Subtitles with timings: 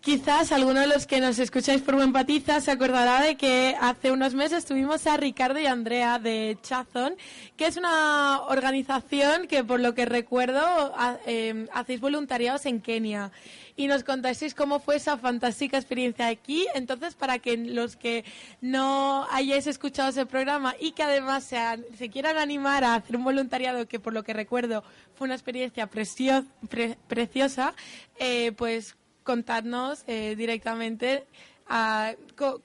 [0.00, 4.32] Quizás alguno de los que nos escucháis por Empatiza se acordará de que hace unos
[4.32, 7.16] meses tuvimos a Ricardo y Andrea de Chazón,
[7.58, 10.94] que es una organización que, por lo que recuerdo,
[11.26, 13.30] em, hacéis voluntariados en Kenia.
[13.76, 16.66] Y nos contasteis cómo fue esa fantástica experiencia aquí.
[16.74, 18.24] Entonces, para que los que
[18.62, 23.86] no hayáis escuchado ese programa y que además se quieran animar a hacer un voluntariado,
[23.86, 24.82] que por lo que recuerdo
[25.14, 27.74] fue una experiencia preciosa,
[28.18, 28.96] eh, pues
[29.30, 31.24] contarnos eh, directamente
[31.68, 32.14] a,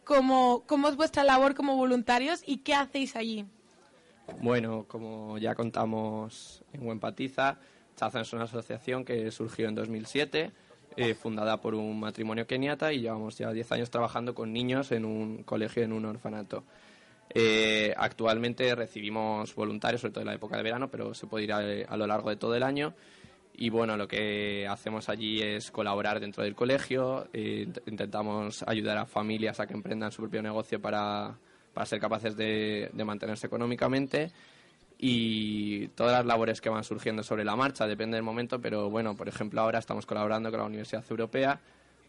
[0.03, 3.45] cómo, cómo es vuestra labor como voluntarios y qué hacéis allí.
[4.41, 7.59] Bueno, como ya contamos en Huempatiza,
[7.95, 10.51] Chazan es una asociación que surgió en 2007,
[10.97, 15.05] eh, fundada por un matrimonio keniata y llevamos ya 10 años trabajando con niños en
[15.05, 16.63] un colegio, en un orfanato.
[17.29, 21.53] Eh, actualmente recibimos voluntarios, sobre todo en la época de verano, pero se puede ir
[21.53, 22.95] a lo largo de todo el año
[23.57, 29.05] y bueno, lo que hacemos allí es colaborar dentro del colegio, eh, intentamos ayudar a
[29.05, 31.37] familias a que emprendan su propio negocio para,
[31.73, 34.31] para ser capaces de, mantenerse económicamente
[34.97, 39.15] y todas las labores que van surgiendo sobre la marcha, depende del momento, pero bueno,
[39.15, 41.59] por ejemplo, ahora estamos colaborando con la Universidad Europea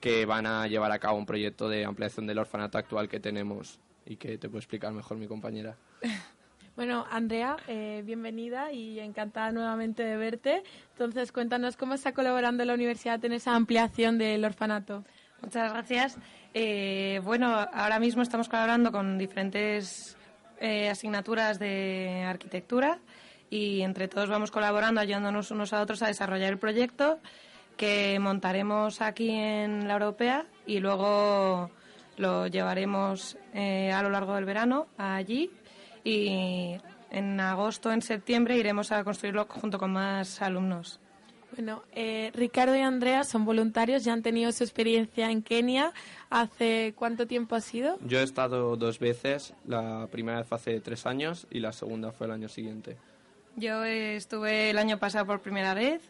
[0.01, 3.81] que van a llevar a cabo un proyecto de ampliación del orfanato actual que tenemos
[4.05, 5.77] y que te puede explicar mejor mi compañera.
[6.77, 10.63] Bueno, Andrea, eh, bienvenida y encantada nuevamente de verte.
[10.91, 15.03] Entonces, cuéntanos cómo está colaborando la universidad en esa ampliación del orfanato.
[15.41, 16.19] Muchas gracias.
[16.53, 20.19] Eh, bueno, ahora mismo estamos colaborando con diferentes
[20.61, 22.99] eh, asignaturas de arquitectura
[23.49, 27.21] y entre todos vamos colaborando, ayudándonos unos a otros a desarrollar el proyecto
[27.79, 31.71] que montaremos aquí en la Europea y luego
[32.19, 35.51] lo llevaremos a lo largo del verano allí
[36.07, 36.79] y
[37.11, 41.01] en agosto, en septiembre, iremos a construirlo junto con más alumnos.
[41.57, 45.93] Bueno, eh, Ricardo y Andrea son voluntarios, ya han tenido su experiencia en Kenia.
[46.31, 47.99] ¿Hace cuánto tiempo ha sido?
[48.07, 52.13] Yo he estado dos veces, la primera vez fue hace tres años y la segunda
[52.13, 52.97] fue el año siguiente.
[53.57, 56.03] Yo estuve el año pasado por primera vez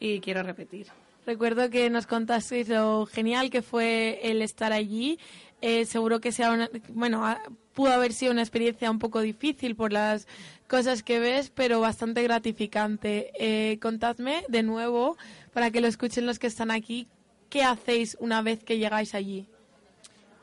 [0.00, 0.86] y quiero repetir.
[1.26, 5.18] Recuerdo que nos contasteis lo genial que fue el estar allí.
[5.62, 7.24] Eh, seguro que sea una, bueno,
[7.72, 10.28] pudo haber sido una experiencia un poco difícil por las
[10.68, 13.32] cosas que ves, pero bastante gratificante.
[13.38, 15.16] Eh, contadme de nuevo,
[15.54, 17.08] para que lo escuchen los que están aquí,
[17.48, 19.46] ¿qué hacéis una vez que llegáis allí?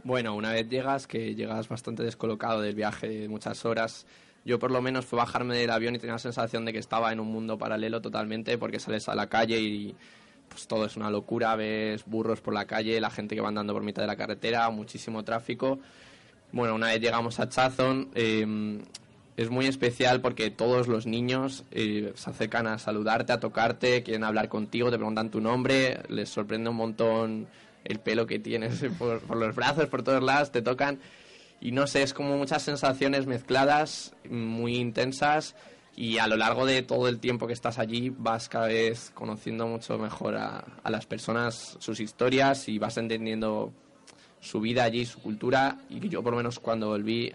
[0.04, 4.08] Bueno, una vez llegas, que llegas bastante descolocado del viaje de muchas horas.
[4.44, 7.12] Yo por lo menos fue bajarme del avión y tenía la sensación de que estaba
[7.12, 9.96] en un mundo paralelo totalmente porque sales a la calle y
[10.52, 13.74] pues todo es una locura, ves burros por la calle, la gente que va andando
[13.74, 15.80] por mitad de la carretera, muchísimo tráfico
[16.52, 18.82] bueno, una vez llegamos a Chazón, em,
[19.38, 24.24] es muy especial porque todos los niños eh, se acercan a saludarte, a tocarte, quieren
[24.24, 27.48] hablar contigo, te preguntan tu nombre, les sorprende un montón
[27.86, 31.00] el pelo que tienes por, los brazos, por todos lados, te tocan.
[31.62, 35.56] Y no sé, es como muchas sensaciones mezcladas, muy intensas,
[35.96, 39.68] y a lo largo de todo el tiempo que estás allí vas cada vez conociendo
[39.68, 43.74] mucho mejor a, a las personas, sus historias, y vas entendiendo
[44.40, 47.32] su vida allí, su cultura, y yo por lo menos cuando volví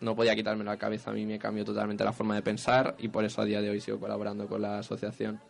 [0.00, 3.08] no podía quitarme la cabeza, a mí me cambió totalmente la forma de pensar y
[3.08, 5.40] por eso a día de hoy sigo colaborando con la asociación.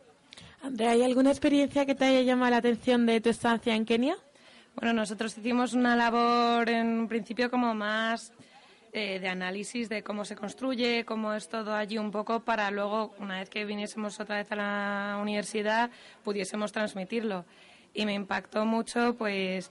[0.62, 4.16] Andrea, ¿hay alguna experiencia que te haya llamado la atención de tu estancia en Kenia?
[4.74, 8.32] Bueno, nosotros hicimos una labor en principio como más
[8.96, 13.14] eh, de análisis de cómo se construye, cómo es todo allí un poco para luego,
[13.18, 15.90] una vez que viniésemos otra vez a la universidad,
[16.24, 17.44] pudiésemos transmitirlo.
[17.92, 19.70] Y me impactó mucho, pues,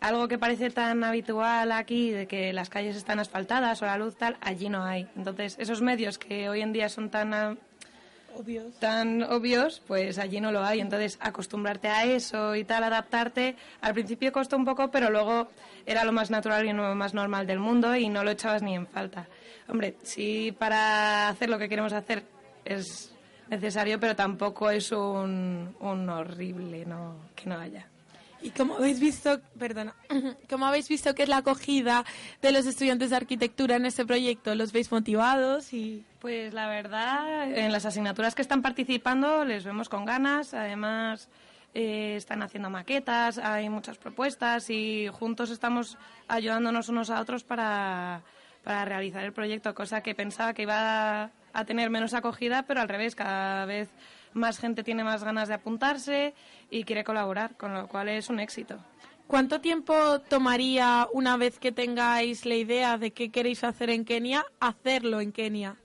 [0.00, 4.16] algo que parece tan habitual aquí, de que las calles están asfaltadas o la luz
[4.16, 5.08] tal, allí no hay.
[5.16, 7.58] Entonces, esos medios que hoy en día son tan
[8.78, 10.80] tan obvios pues allí no lo hay.
[10.80, 15.48] Entonces, acostumbrarte a eso y tal, adaptarte, al principio costó un poco, pero luego
[15.86, 18.74] era lo más natural y lo más normal del mundo y no lo echabas ni
[18.74, 19.26] en falta.
[19.68, 22.24] Hombre, sí, para hacer lo que queremos hacer
[22.64, 23.12] es
[23.48, 27.91] necesario, pero tampoco es un, un horrible no, que no haya.
[28.42, 29.94] Y como habéis visto, perdona,
[30.50, 32.04] como habéis visto que es la acogida
[32.40, 37.50] de los estudiantes de arquitectura en este proyecto, ¿los veis motivados y pues la verdad
[37.52, 41.28] en las asignaturas que están participando les vemos con ganas, además
[41.74, 45.96] eh, están haciendo maquetas, hay muchas propuestas y juntos estamos
[46.28, 48.22] ayudándonos unos a otros para,
[48.62, 52.88] para realizar el proyecto, cosa que pensaba que iba a tener menos acogida, pero al
[52.88, 53.88] revés, cada vez
[54.34, 56.34] más gente tiene más ganas de apuntarse
[56.70, 58.78] y quiere colaborar, con lo cual es un éxito.
[59.26, 64.44] ¿Cuánto tiempo tomaría una vez que tengáis la idea de qué queréis hacer en Kenia,
[64.60, 65.76] hacerlo en Kenia?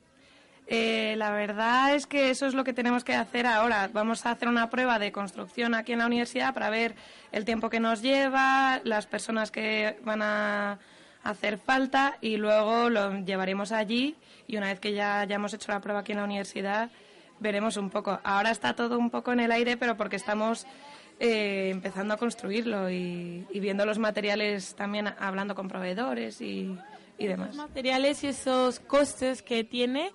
[0.69, 3.89] Eh, la verdad es que eso es lo que tenemos que hacer ahora.
[3.93, 6.95] Vamos a hacer una prueba de construcción aquí en la universidad para ver
[7.31, 10.79] el tiempo que nos lleva, las personas que van a
[11.23, 14.15] hacer falta y luego lo llevaremos allí
[14.45, 16.89] y una vez que ya hayamos hecho la prueba aquí en la universidad
[17.39, 18.19] veremos un poco.
[18.23, 20.65] Ahora está todo un poco en el aire, pero porque estamos
[21.19, 26.77] eh, empezando a construirlo y, viendo los materiales también hablando con proveedores y,
[27.17, 27.49] y demás.
[27.49, 30.11] Los materiales y esos costes que tiene,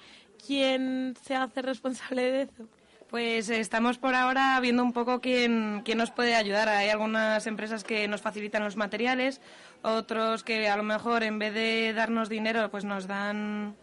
[0.47, 2.69] ¿quién se hace responsable de eso?
[3.13, 6.71] Pues estamos por ahora viendo un poco quién, quién nos puede ayudar.
[6.71, 9.43] Hay algunas empresas que nos facilitan los materiales,
[9.83, 13.77] otros que a lo mejor en vez de darnos dinero pues nos dan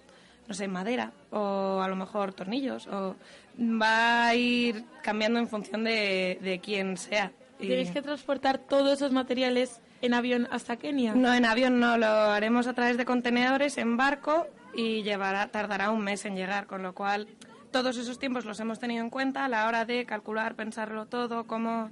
[0.49, 3.15] no sé, madera o a lo mejor tornillos o
[3.59, 7.31] va a ir cambiando en función de, de quién sea.
[7.59, 11.13] ¿Tenéis que transportar todos esos materiales en avión hasta Kenia?
[11.13, 15.91] No, en avión no, lo haremos a través de contenedores en barco y llevará, tardará
[15.91, 17.27] un mes en llegar, con lo cual
[17.71, 21.45] todos esos tiempos los hemos tenido en cuenta a la hora de calcular, pensarlo todo,
[21.45, 21.91] cómo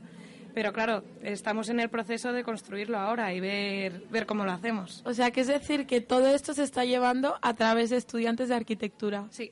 [0.58, 5.04] pero claro, estamos en el proceso de construirlo ahora y ver, ver cómo lo hacemos.
[5.06, 8.50] O sea, que es decir que todo esto se está llevando a través de estudiantes
[8.50, 9.28] de arquitectura.
[9.30, 9.52] Sí.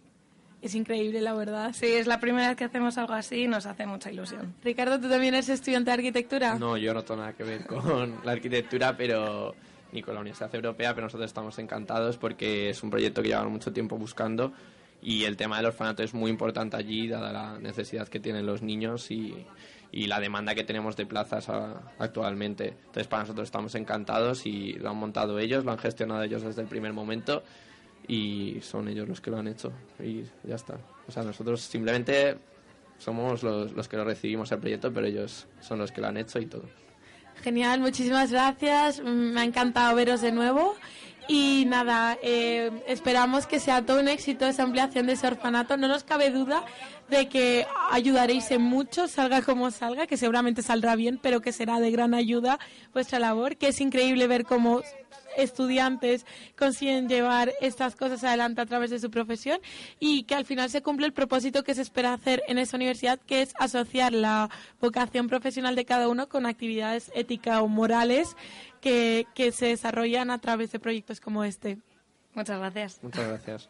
[0.63, 1.73] Es increíble, la verdad.
[1.75, 4.55] Sí, es la primera vez que hacemos algo así y nos hace mucha ilusión.
[4.63, 6.55] Ricardo, ¿tú también eres estudiante de arquitectura?
[6.55, 9.53] No, yo no tengo nada que ver con la arquitectura, pero
[9.91, 13.51] ni con la Universidad Europea, pero nosotros estamos encantados porque es un proyecto que llevamos
[13.51, 14.53] mucho tiempo buscando
[15.03, 18.63] y el tema del orfanato es muy importante allí, dada la necesidad que tienen los
[18.63, 19.45] niños y,
[19.95, 21.49] y la demanda que tenemos de plazas
[21.99, 22.75] actualmente.
[22.77, 26.61] Entonces, para nosotros estamos encantados y lo han montado ellos, lo han gestionado ellos desde
[26.61, 27.43] el primer momento
[28.05, 29.71] y son ellos los que lo han hecho
[30.03, 30.77] y ya está.
[31.07, 32.35] O sea, nosotros simplemente
[32.97, 36.17] somos los, los que lo recibimos el proyecto, pero ellos son los que lo han
[36.17, 36.65] hecho y todo.
[37.41, 39.01] Genial, muchísimas gracias.
[39.01, 40.75] Me ha encantado veros de nuevo.
[41.27, 45.75] Y nada, eh, esperamos que sea todo un éxito esa ampliación de ese orfanato.
[45.75, 46.63] No nos cabe duda
[47.09, 51.79] de que ayudaréis en mucho, salga como salga, que seguramente saldrá bien, pero que será
[51.79, 52.59] de gran ayuda
[52.93, 54.81] vuestra labor, que es increíble ver cómo
[55.37, 56.25] estudiantes
[56.57, 59.59] consiguen llevar estas cosas adelante a través de su profesión
[59.99, 63.19] y que al final se cumple el propósito que se espera hacer en esa universidad,
[63.19, 64.49] que es asociar la
[64.79, 68.35] vocación profesional de cada uno con actividades éticas o morales
[68.81, 71.77] que, que se desarrollan a través de proyectos como este.
[72.33, 72.99] Muchas gracias.
[73.01, 73.69] Muchas gracias.